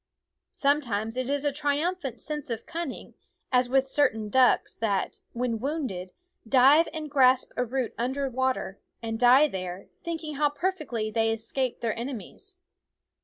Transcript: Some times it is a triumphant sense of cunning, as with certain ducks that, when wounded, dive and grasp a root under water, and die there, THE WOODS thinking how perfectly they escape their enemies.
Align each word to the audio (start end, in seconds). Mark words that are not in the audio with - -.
Some 0.55 0.81
times 0.81 1.15
it 1.15 1.29
is 1.29 1.45
a 1.45 1.51
triumphant 1.51 2.21
sense 2.23 2.49
of 2.49 2.65
cunning, 2.65 3.13
as 3.51 3.69
with 3.69 3.87
certain 3.87 4.29
ducks 4.29 4.73
that, 4.77 5.19
when 5.33 5.59
wounded, 5.59 6.11
dive 6.49 6.87
and 6.91 7.07
grasp 7.07 7.51
a 7.55 7.63
root 7.63 7.93
under 7.99 8.27
water, 8.27 8.79
and 9.03 9.19
die 9.19 9.47
there, 9.47 9.75
THE 9.77 9.81
WOODS 9.83 9.91
thinking 10.03 10.33
how 10.37 10.49
perfectly 10.49 11.11
they 11.11 11.31
escape 11.31 11.81
their 11.81 11.95
enemies. 11.95 12.57